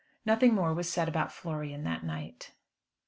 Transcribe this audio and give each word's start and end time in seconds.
Nothing 0.25 0.55
more 0.55 0.73
was 0.73 0.91
said 0.91 1.07
about 1.07 1.31
Florian 1.31 1.83
that 1.83 2.03
night. 2.03 2.53